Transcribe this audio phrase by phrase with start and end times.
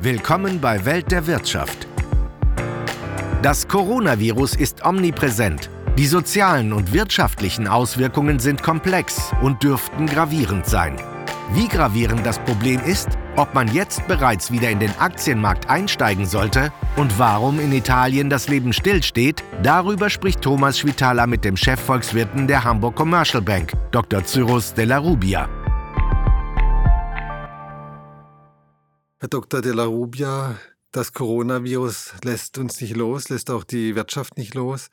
[0.00, 1.88] Willkommen bei Welt der Wirtschaft.
[3.42, 5.70] Das Coronavirus ist omnipräsent.
[5.98, 10.94] Die sozialen und wirtschaftlichen Auswirkungen sind komplex und dürften gravierend sein.
[11.52, 16.72] Wie gravierend das Problem ist, ob man jetzt bereits wieder in den Aktienmarkt einsteigen sollte
[16.94, 22.62] und warum in Italien das Leben stillsteht, darüber spricht Thomas Schwitala mit dem Chefvolkswirten der
[22.62, 24.24] Hamburg Commercial Bank, Dr.
[24.24, 25.48] Cyrus Della Rubia.
[29.20, 29.62] Herr Dr.
[29.62, 30.60] de la Rubia,
[30.92, 34.90] das Coronavirus lässt uns nicht los, lässt auch die Wirtschaft nicht los.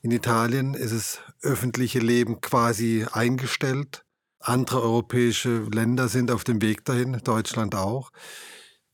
[0.00, 4.06] In Italien ist das öffentliche Leben quasi eingestellt.
[4.40, 8.10] Andere europäische Länder sind auf dem Weg dahin, Deutschland auch.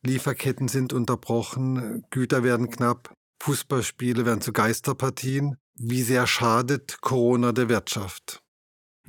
[0.02, 5.56] Lieferketten sind unterbrochen, Güter werden knapp, Fußballspiele werden zu Geisterpartien.
[5.76, 8.43] Wie sehr schadet Corona der Wirtschaft?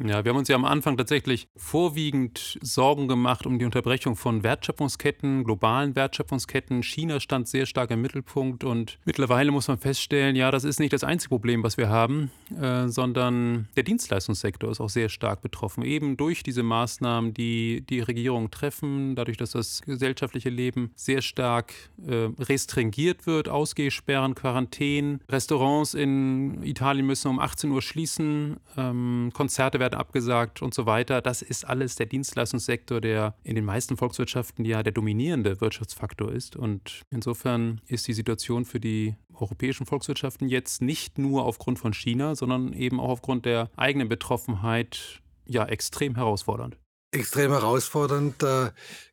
[0.03, 4.43] Ja, wir haben uns ja am Anfang tatsächlich vorwiegend Sorgen gemacht um die Unterbrechung von
[4.43, 6.83] Wertschöpfungsketten, globalen Wertschöpfungsketten.
[6.83, 10.91] China stand sehr stark im Mittelpunkt und mittlerweile muss man feststellen, ja, das ist nicht
[10.91, 15.81] das einzige Problem, was wir haben, äh, sondern der Dienstleistungssektor ist auch sehr stark betroffen,
[15.81, 21.73] eben durch diese Maßnahmen, die die Regierungen treffen, dadurch, dass das gesellschaftliche Leben sehr stark
[22.05, 25.21] äh, restringiert wird, Ausgehsperren, Quarantänen.
[25.29, 30.85] Restaurants in Italien müssen um 18 Uhr schließen, ähm, Konzerte werden werden abgesagt und so
[30.85, 31.21] weiter.
[31.21, 36.55] Das ist alles der Dienstleistungssektor, der in den meisten Volkswirtschaften ja der dominierende Wirtschaftsfaktor ist.
[36.55, 42.35] Und insofern ist die Situation für die europäischen Volkswirtschaften jetzt nicht nur aufgrund von China,
[42.35, 46.77] sondern eben auch aufgrund der eigenen Betroffenheit ja extrem herausfordernd.
[47.11, 48.39] Extrem herausfordernd.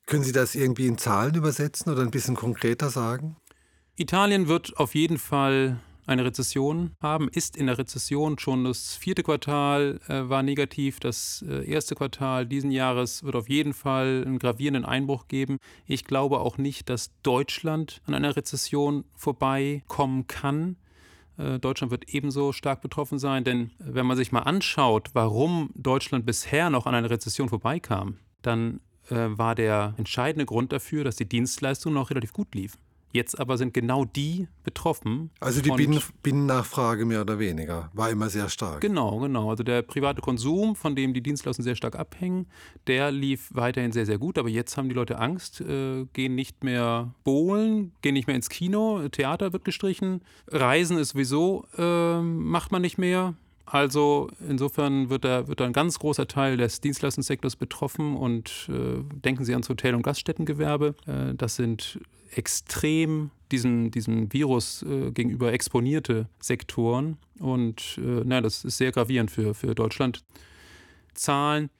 [0.06, 3.36] Können Sie das irgendwie in Zahlen übersetzen oder ein bisschen konkreter sagen?
[3.96, 8.38] Italien wird auf jeden Fall eine Rezession haben, ist in der Rezession.
[8.38, 11.00] Schon das vierte Quartal äh, war negativ.
[11.00, 15.58] Das äh, erste Quartal diesen Jahres wird auf jeden Fall einen gravierenden Einbruch geben.
[15.86, 20.76] Ich glaube auch nicht, dass Deutschland an einer Rezession vorbeikommen kann.
[21.38, 26.26] Äh, Deutschland wird ebenso stark betroffen sein, denn wenn man sich mal anschaut, warum Deutschland
[26.26, 31.28] bisher noch an einer Rezession vorbeikam, dann äh, war der entscheidende Grund dafür, dass die
[31.28, 32.78] Dienstleistungen noch relativ gut liefen.
[33.12, 35.30] Jetzt aber sind genau die betroffen.
[35.38, 38.80] Also die Binnen Binnennachfrage mehr oder weniger war immer sehr stark.
[38.80, 39.50] Genau, genau.
[39.50, 42.46] Also der private Konsum, von dem die Dienstleistungen sehr stark abhängen,
[42.86, 44.38] der lief weiterhin sehr, sehr gut.
[44.38, 48.48] Aber jetzt haben die Leute Angst, äh, gehen nicht mehr bowlen, gehen nicht mehr ins
[48.48, 53.34] Kino, Theater wird gestrichen, Reisen ist sowieso, äh, macht man nicht mehr.
[53.64, 59.02] Also insofern wird da, wird da ein ganz großer Teil des Dienstleistungssektors betroffen und äh,
[59.20, 60.94] denken Sie ans Hotel- und Gaststättengewerbe.
[61.06, 62.00] Äh, das sind
[62.34, 69.30] extrem diesem, diesem Virus äh, gegenüber exponierte Sektoren und äh, na, das ist sehr gravierend
[69.30, 70.24] für, für Deutschland.
[71.14, 71.70] Zahlen,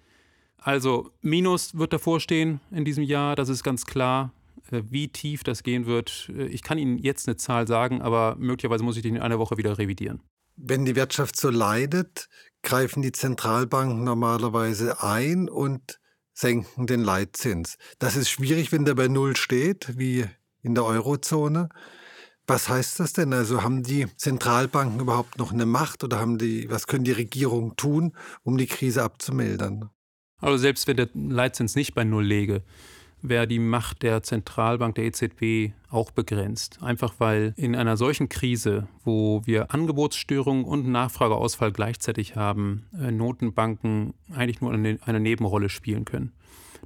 [0.58, 4.32] also Minus wird davor stehen in diesem Jahr, das ist ganz klar.
[4.70, 8.36] Äh, wie tief das gehen wird, äh, ich kann Ihnen jetzt eine Zahl sagen, aber
[8.38, 10.20] möglicherweise muss ich die in einer Woche wieder revidieren.
[10.56, 12.28] Wenn die Wirtschaft so leidet,
[12.62, 15.98] greifen die Zentralbanken normalerweise ein und
[16.34, 17.76] senken den Leitzins.
[17.98, 20.26] Das ist schwierig, wenn der bei Null steht, wie
[20.62, 21.68] in der Eurozone.
[22.46, 23.32] Was heißt das denn?
[23.32, 27.76] Also haben die Zentralbanken überhaupt noch eine Macht oder haben die, was können die Regierungen
[27.76, 29.90] tun, um die Krise abzumildern?
[30.38, 32.64] Also selbst wenn der Leitzins nicht bei Null läge,
[33.22, 36.78] wäre die Macht der Zentralbank, der EZB, auch begrenzt.
[36.82, 44.14] Einfach weil in einer solchen Krise, wo wir Angebotsstörungen und Nachfrageausfall gleichzeitig haben, äh, Notenbanken
[44.34, 46.32] eigentlich nur eine Nebenrolle spielen können.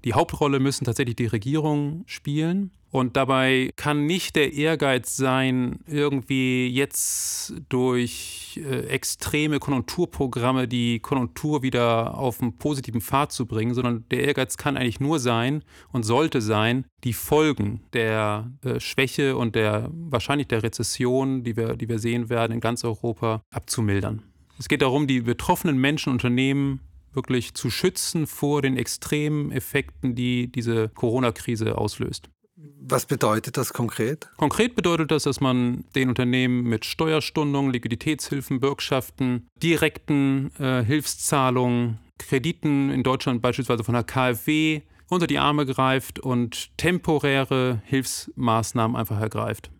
[0.06, 2.70] Die Hauptrolle müssen tatsächlich die Regierungen spielen.
[2.92, 11.64] Und dabei kann nicht der Ehrgeiz sein, irgendwie jetzt durch äh, extreme Konjunkturprogramme die Konjunktur
[11.64, 16.04] wieder auf einen positiven Pfad zu bringen, sondern der Ehrgeiz kann eigentlich nur sein und
[16.04, 21.88] sollte sein, die Folgen der äh, Schwäche und der wahrscheinlich der Rezession, die wir, die
[21.88, 24.22] wir sehen werden in ganz Europa, abzumildern.
[24.56, 26.80] Es geht darum, die betroffenen Menschen, Unternehmen
[27.16, 32.28] wirklich zu schützen vor den extremen Effekten, die diese Corona-Krise auslöst.
[32.88, 34.30] Was bedeutet das konkret?
[34.36, 42.90] Konkret bedeutet das, dass man den Unternehmen mit Steuerstundungen, Liquiditätshilfen, Bürgschaften, direkten äh, Hilfszahlungen, Krediten
[42.90, 49.70] in Deutschland beispielsweise von der KfW unter die Arme greift und temporäre Hilfsmaßnahmen einfach ergreift.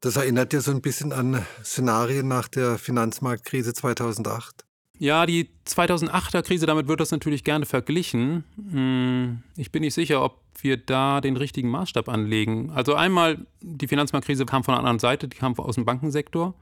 [0.00, 4.64] Das erinnert ja so ein bisschen an Szenarien nach der Finanzmarktkrise 2008.
[5.00, 8.44] Ja, die 2008er Krise, damit wird das natürlich gerne verglichen.
[8.70, 12.70] Hm, ich bin nicht sicher, ob wir da den richtigen Maßstab anlegen.
[12.70, 16.54] Also einmal, die Finanzmarktkrise kam von einer anderen Seite, die kam aus dem Bankensektor,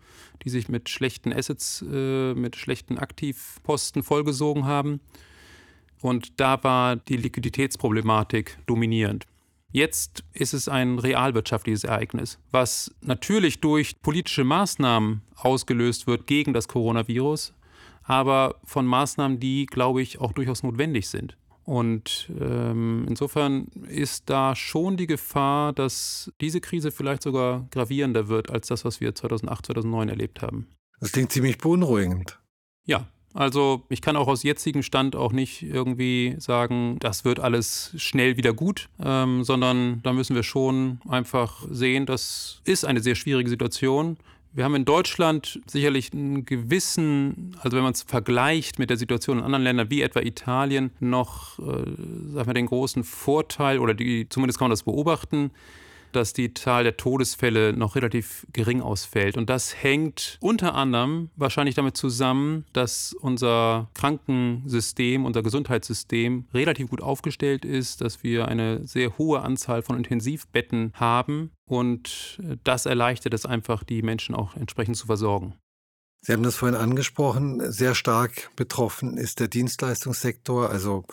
[0.45, 5.01] die sich mit schlechten Assets, äh, mit schlechten Aktivposten vollgesogen haben.
[6.03, 9.27] Und da war die Liquiditätsproblematik dominierend.
[9.73, 16.69] Jetzt ist es ein realwirtschaftliches Ereignis, was natürlich durch politische Maßnahmen ausgelöst wird gegen das
[16.69, 17.55] Coronavirus,
[18.07, 21.37] aber von Maßnahmen, die, glaube ich, auch durchaus notwendig sind.
[21.65, 28.51] Und ähm, insofern ist da schon die Gefahr, dass diese Krise vielleicht sogar gravierender wird
[28.51, 30.69] als das, was wir 2008, 2009 erlebt haben.
[31.01, 32.39] Das klingt ziemlich beunruhigend.
[32.85, 37.93] Ja, also ich kann auch aus jetzigem Stand auch nicht irgendwie sagen, das wird alles
[37.97, 43.15] schnell wieder gut, ähm, sondern da müssen wir schon einfach sehen, das ist eine sehr
[43.15, 44.17] schwierige Situation.
[44.57, 49.37] Wir haben in Deutschland sicherlich einen gewissen, also wenn man es vergleicht mit der Situation
[49.37, 54.31] in anderen Ländern wie etwa Italien, noch, äh, sagen wir, den großen Vorteil oder die,
[54.31, 55.51] zumindest kann man das beobachten,
[56.17, 59.37] dass die Zahl der Todesfälle noch relativ gering ausfällt.
[59.37, 67.03] Und das hängt unter anderem wahrscheinlich damit zusammen, dass unser Krankensystem, unser Gesundheitssystem relativ gut
[67.03, 71.53] aufgestellt ist, dass wir eine sehr hohe Anzahl von Intensivbetten haben.
[71.69, 75.55] Und das erleichtert es einfach, die Menschen auch entsprechend zu versorgen.
[76.23, 81.05] Sie haben das vorhin angesprochen, sehr stark betroffen ist der Dienstleistungssektor, also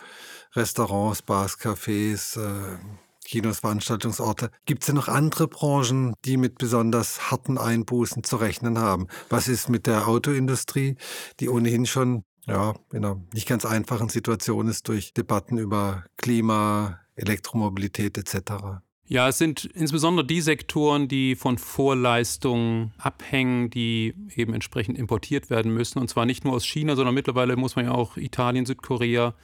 [0.56, 2.78] Restaurants, Bars, Cafés, äh,
[3.24, 4.52] Kinos, Veranstaltungsorte.
[4.66, 9.08] Gibt es denn noch andere Branchen, die mit besonders harten Einbußen zu rechnen haben?
[9.30, 10.96] Was ist mit der Autoindustrie,
[11.40, 17.00] die ohnehin schon ja, in einer nicht ganz einfachen Situation ist durch Debatten über Klima,
[17.16, 18.82] Elektromobilität etc.?
[19.06, 25.74] Ja, es sind insbesondere die Sektoren, die von Vorleistungen abhängen, die eben entsprechend importiert werden
[25.74, 26.00] müssen.
[26.00, 29.36] Und zwar nicht nur aus China, sondern mittlerweile muss man ja auch Italien, Südkorea,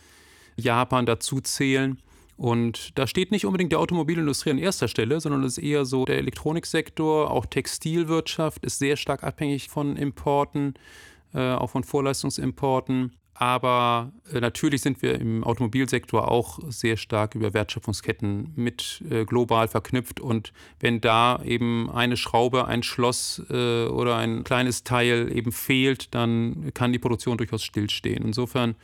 [0.55, 1.99] Japan dazu zählen.
[2.39, 6.05] Und da steht nicht unbedingt die Automobilindustrie an erster Stelle, sondern es ist eher so
[6.05, 10.75] der Elektroniksektor, auch Textilwirtschaft ist sehr stark abhängig von Importen,
[11.33, 13.11] äh, auch von Vorleistungsimporten.
[13.33, 19.67] Aber äh, natürlich sind wir im Automobilsektor auch sehr stark über Wertschöpfungsketten mit äh, global
[19.67, 20.21] verknüpft.
[20.21, 26.15] Und wenn da eben eine Schraube, ein Schloss äh, oder ein kleines Teil eben fehlt,
[26.15, 28.23] dann kann die Produktion durchaus stillstehen.
[28.23, 28.75] Insofern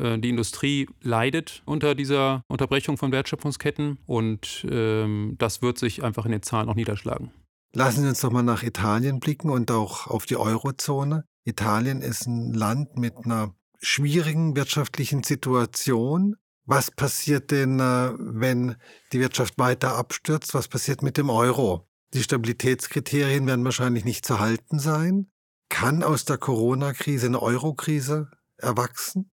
[0.00, 6.32] die Industrie leidet unter dieser Unterbrechung von Wertschöpfungsketten und ähm, das wird sich einfach in
[6.32, 7.32] den Zahlen auch niederschlagen.
[7.72, 11.24] Lassen Sie uns doch mal nach Italien blicken und auch auf die Eurozone.
[11.44, 16.36] Italien ist ein Land mit einer schwierigen wirtschaftlichen Situation.
[16.66, 18.76] Was passiert denn, äh, wenn
[19.12, 20.54] die Wirtschaft weiter abstürzt?
[20.54, 21.86] Was passiert mit dem Euro?
[22.12, 25.30] Die Stabilitätskriterien werden wahrscheinlich nicht zu halten sein.
[25.68, 29.30] Kann aus der Corona-Krise eine Euro-Krise erwachsen?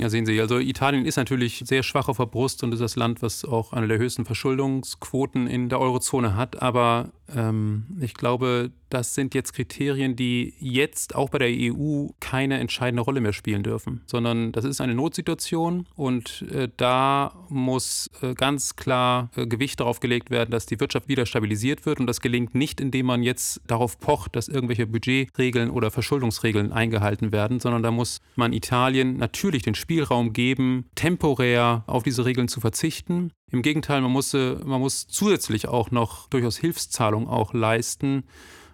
[0.00, 2.94] Ja, sehen Sie, also Italien ist natürlich sehr schwach auf der Brust und ist das
[2.94, 6.62] Land, was auch eine der höchsten Verschuldungsquoten in der Eurozone hat.
[6.62, 12.58] Aber ähm, ich glaube, das sind jetzt Kriterien, die jetzt auch bei der EU keine
[12.58, 18.34] entscheidende Rolle mehr spielen dürfen, sondern das ist eine Notsituation und äh, da muss äh,
[18.34, 22.20] ganz klar äh, Gewicht darauf gelegt werden, dass die Wirtschaft wieder stabilisiert wird und das
[22.20, 27.82] gelingt nicht, indem man jetzt darauf pocht, dass irgendwelche Budgetregeln oder Verschuldungsregeln eingehalten werden, sondern
[27.82, 33.32] da muss man Italien natürlich den Spielraum geben, temporär auf diese Regeln zu verzichten.
[33.50, 38.24] Im Gegenteil, man muss, man muss zusätzlich auch noch durchaus Hilfszahlungen auch leisten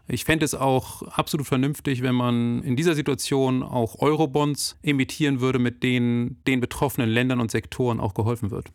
[0.06, 5.58] ich fände es auch absolut vernünftig, wenn man in dieser Situation auch Eurobonds emittieren würde,
[5.58, 8.72] mit denen den betroffenen Ländern und Sektoren auch geholfen wird.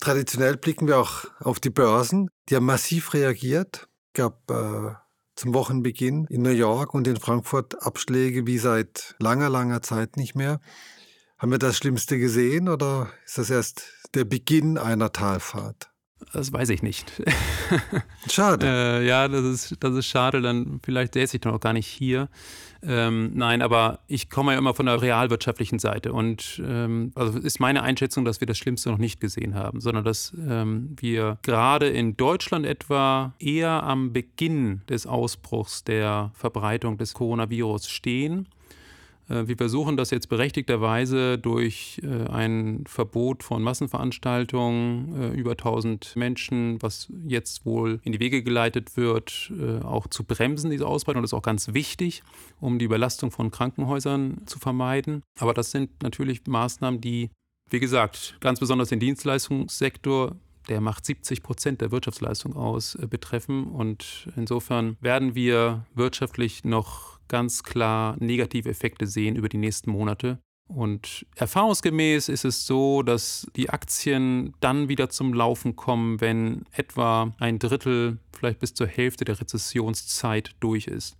[0.00, 2.28] Traditionell blicken wir auch auf die Börsen.
[2.48, 3.88] Die haben massiv reagiert.
[4.08, 4.94] Es gab äh,
[5.36, 10.34] zum Wochenbeginn in New York und in Frankfurt Abschläge wie seit langer, langer Zeit nicht
[10.34, 10.60] mehr.
[11.38, 15.89] Haben wir das Schlimmste gesehen oder ist das erst der Beginn einer Talfahrt?
[16.32, 17.10] Das weiß ich nicht.
[18.30, 18.66] Schade.
[18.66, 20.40] äh, ja, das ist, das ist schade.
[20.40, 22.28] Dann vielleicht säße ich dann auch gar nicht hier.
[22.82, 26.12] Ähm, nein, aber ich komme ja immer von der realwirtschaftlichen Seite.
[26.12, 30.04] Und ähm, also ist meine Einschätzung, dass wir das Schlimmste noch nicht gesehen haben, sondern
[30.04, 37.12] dass ähm, wir gerade in Deutschland etwa eher am Beginn des Ausbruchs der Verbreitung des
[37.14, 38.48] Coronavirus stehen
[39.46, 46.82] wir versuchen das jetzt berechtigterweise durch äh, ein Verbot von Massenveranstaltungen äh, über 1000 Menschen,
[46.82, 49.52] was jetzt wohl in die Wege geleitet wird,
[49.84, 51.22] auch zu bremsen, diese Ausbreitung.
[51.22, 52.22] Das ist auch ganz wichtig,
[52.60, 55.22] um die Überlastung von Krankenhäusern zu vermeiden.
[55.38, 57.30] Aber das sind natürlich Maßnahmen, die,
[57.70, 60.36] wie gesagt, ganz besonders den Dienstleistungssektor
[60.68, 63.64] der macht 70 Prozent der Wirtschaftsleistung aus, betreffen.
[63.64, 70.38] Und insofern werden wir wirtschaftlich noch ganz klar negative Effekte sehen über die nächsten Monate.
[70.68, 77.34] Und erfahrungsgemäß ist es so, dass die Aktien dann wieder zum Laufen kommen, wenn etwa
[77.38, 81.16] ein Drittel, vielleicht bis zur Hälfte der Rezessionszeit durch ist.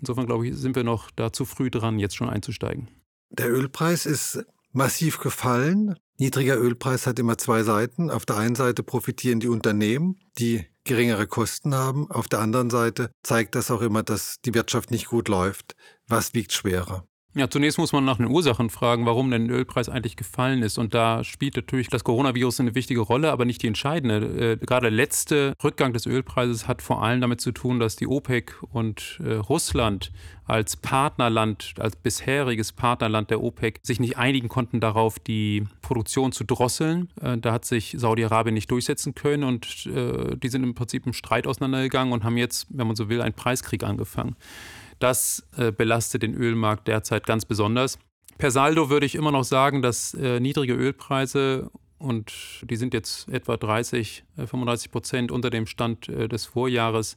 [0.00, 2.88] Insofern glaube ich, sind wir noch da zu früh dran, jetzt schon einzusteigen.
[3.30, 5.96] Der Ölpreis ist massiv gefallen.
[6.18, 8.10] Niedriger Ölpreis hat immer zwei Seiten.
[8.10, 12.10] Auf der einen Seite profitieren die Unternehmen, die geringere Kosten haben.
[12.10, 15.74] Auf der anderen Seite zeigt das auch immer, dass die Wirtschaft nicht gut läuft.
[16.06, 17.06] Was wiegt schwerer?
[17.36, 20.78] Ja, zunächst muss man nach den Ursachen fragen, warum denn der Ölpreis eigentlich gefallen ist.
[20.78, 24.52] Und da spielt natürlich das Coronavirus eine wichtige Rolle, aber nicht die entscheidende.
[24.52, 28.06] Äh, gerade der letzte Rückgang des Ölpreises hat vor allem damit zu tun, dass die
[28.06, 30.12] OPEC und äh, Russland
[30.46, 36.44] als Partnerland, als bisheriges Partnerland der OPEC sich nicht einigen konnten darauf, die Produktion zu
[36.44, 37.08] drosseln.
[37.20, 41.12] Äh, da hat sich Saudi-Arabien nicht durchsetzen können und äh, die sind im Prinzip im
[41.12, 44.36] Streit auseinandergegangen und haben jetzt, wenn man so will, einen Preiskrieg angefangen.
[44.98, 47.98] Das äh, belastet den Ölmarkt derzeit ganz besonders.
[48.38, 52.32] Per Saldo würde ich immer noch sagen, dass äh, niedrige Ölpreise und
[52.62, 57.16] die sind jetzt etwa 30, 35 äh, Prozent unter dem Stand äh, des Vorjahres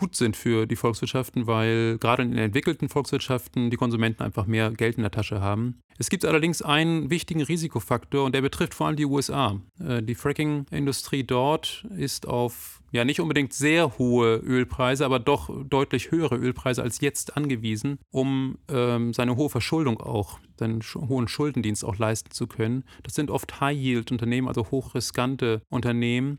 [0.00, 4.70] gut sind für die Volkswirtschaften, weil gerade in den entwickelten Volkswirtschaften die Konsumenten einfach mehr
[4.70, 5.82] Geld in der Tasche haben.
[5.98, 9.60] Es gibt allerdings einen wichtigen Risikofaktor und der betrifft vor allem die USA.
[9.78, 16.10] Äh, die Fracking-Industrie dort ist auf ja nicht unbedingt sehr hohe Ölpreise, aber doch deutlich
[16.10, 21.98] höhere Ölpreise als jetzt angewiesen, um ähm, seine hohe Verschuldung auch, seinen hohen Schuldendienst auch
[21.98, 22.84] leisten zu können.
[23.02, 26.38] Das sind oft High-Yield-Unternehmen, also hochriskante Unternehmen.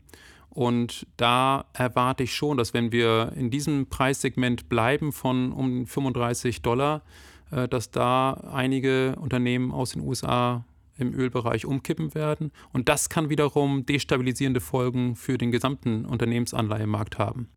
[0.54, 6.60] Und da erwarte ich schon, dass wenn wir in diesem Preissegment bleiben von um 35
[6.60, 7.02] Dollar,
[7.50, 10.66] äh, dass da einige Unternehmen aus den USA
[10.98, 12.52] im Ölbereich umkippen werden.
[12.72, 17.50] Und das kann wiederum destabilisierende Folgen für den gesamten Unternehmensanleihemarkt haben.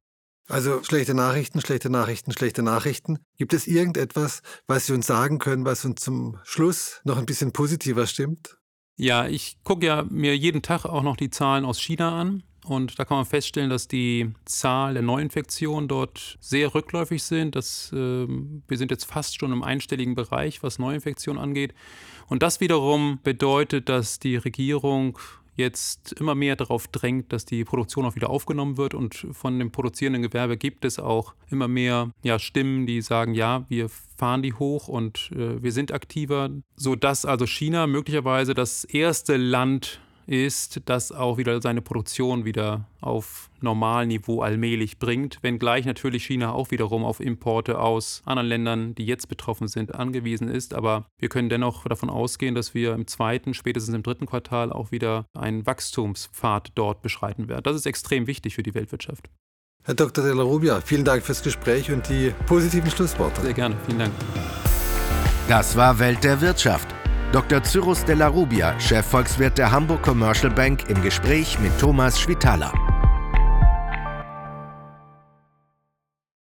[0.47, 3.19] Also schlechte Nachrichten, schlechte Nachrichten, schlechte Nachrichten.
[3.37, 7.51] Gibt es irgendetwas, was Sie uns sagen können, was uns zum Schluss noch ein bisschen
[7.51, 8.57] positiver stimmt?
[8.95, 12.43] Ja, ich gucke ja mir jeden Tag auch noch die Zahlen aus China an.
[12.65, 17.55] Und da kann man feststellen, dass die Zahl der Neuinfektionen dort sehr rückläufig sind.
[17.55, 21.73] Das, äh, wir sind jetzt fast schon im einstelligen Bereich, was Neuinfektionen angeht.
[22.27, 25.19] Und das wiederum bedeutet, dass die Regierung
[25.55, 28.93] jetzt immer mehr darauf drängt, dass die Produktion auch wieder aufgenommen wird.
[28.93, 33.65] Und von dem produzierenden Gewerbe gibt es auch immer mehr ja, Stimmen, die sagen, ja,
[33.69, 39.37] wir fahren die hoch und äh, wir sind aktiver, sodass also China möglicherweise das erste
[39.37, 46.53] Land ist, das auch wieder seine Produktion wieder auf Normalniveau allmählich bringt, wenngleich natürlich China
[46.53, 50.73] auch wiederum auf Importe aus anderen Ländern, die jetzt betroffen sind, angewiesen ist.
[50.73, 54.91] Aber wir können dennoch davon ausgehen, dass wir im zweiten, spätestens im dritten Quartal auch
[54.91, 57.63] wieder einen Wachstumspfad dort beschreiten werden.
[57.63, 59.29] Das ist extrem wichtig für die Weltwirtschaft.
[59.83, 60.23] Herr Dr.
[60.23, 63.41] De La Rubia, vielen Dank fürs Gespräch und die positiven Schlussworte.
[63.41, 64.13] Sehr gerne, vielen Dank.
[65.47, 66.87] Das war Welt der Wirtschaft
[67.31, 67.61] Dr.
[67.63, 72.94] Cyrus de la Rubia, Chefvolkswirt der Hamburg Commercial Bank, im Gespräch mit Thomas Schwitaler.